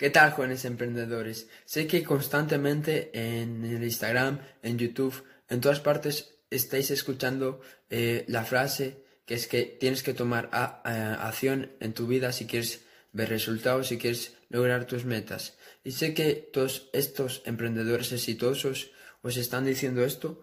[0.00, 1.50] ¿Qué tal, jóvenes emprendedores?
[1.66, 7.60] Sé que constantemente en el Instagram, en YouTube, en todas partes estáis escuchando
[7.90, 12.82] eh, la frase que es que tienes que tomar acción en tu vida si quieres
[13.12, 15.58] ver resultados, si quieres lograr tus metas.
[15.84, 20.40] Y sé que todos estos emprendedores exitosos os están diciendo esto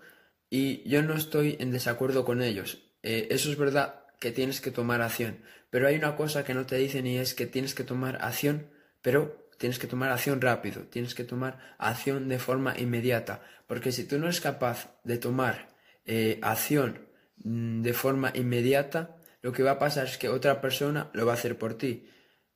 [0.51, 2.83] y yo no estoy en desacuerdo con ellos.
[3.01, 6.67] Eh, eso es verdad que tienes que tomar acción, pero hay una cosa que no
[6.67, 8.69] te dicen y es que tienes que tomar acción,
[9.01, 14.05] pero tienes que tomar acción rápido, tienes que tomar acción de forma inmediata, porque si
[14.05, 15.69] tú no eres capaz de tomar
[16.05, 17.07] eh, acción
[17.43, 21.33] mm, de forma inmediata, lo que va a pasar es que otra persona lo va
[21.33, 22.09] a hacer por ti.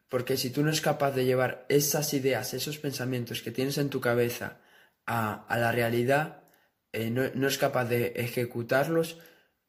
[0.10, 3.90] Porque si tú no eres capaz de llevar esas ideas, esos pensamientos que tienes en
[3.90, 4.60] tu cabeza
[5.06, 6.44] a, la realidad,
[6.92, 9.20] eh, no, no, eres capaz de ejecutarlos,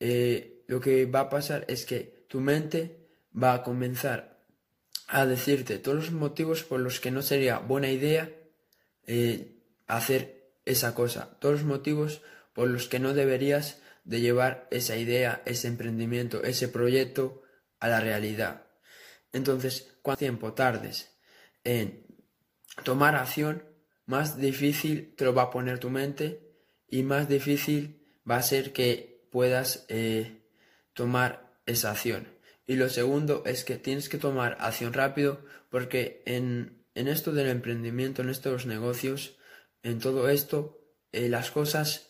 [0.00, 3.08] eh, lo que va a pasar es que tu mente
[3.40, 4.31] va a comenzar
[5.08, 8.30] a decirte todos los motivos por los que no sería buena idea
[9.06, 12.22] eh, hacer esa cosa, todos los motivos
[12.52, 17.42] por los que no deberías de llevar esa idea, ese emprendimiento, ese proyecto
[17.80, 18.66] a la realidad.
[19.32, 21.16] Entonces, cuanto tiempo tardes
[21.64, 22.06] en
[22.84, 23.64] tomar acción,
[24.06, 26.52] más difícil te lo va a poner tu mente
[26.88, 30.42] y más difícil va a ser que puedas eh,
[30.92, 32.28] tomar esa acción.
[32.72, 38.22] Y lo segundo es que tienes que tomar acción rápido porque en, esto del emprendimiento,
[38.22, 39.36] en estos negocios,
[39.82, 40.80] en todo esto,
[41.12, 42.06] eh, las cosas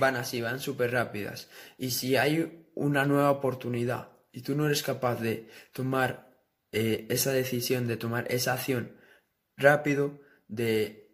[0.00, 1.50] van así, van súper rápidas.
[1.76, 6.30] Y si hay una nueva oportunidad y tú no eres capaz de tomar
[6.72, 8.96] eh, esa decisión, de tomar esa acción
[9.54, 11.10] rápido, de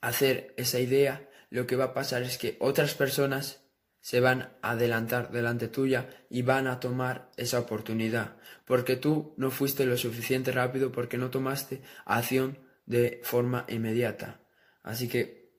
[0.00, 3.63] hacer esa idea, lo que va a pasar es que otras personas
[4.04, 9.50] se van a adelantar delante tuya y van a tomar esa oportunidad, porque tú no
[9.50, 14.42] fuiste lo suficiente rápido, porque no tomaste acción de forma inmediata.
[14.82, 15.54] Así que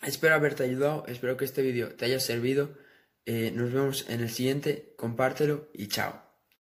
[0.00, 2.78] espero haberte ayudado, espero que este vídeo te haya servido.
[3.26, 6.31] Eh, nos vemos en el siguiente, compártelo y chao.